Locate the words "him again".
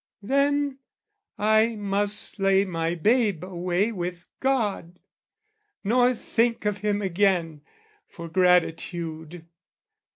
6.79-7.61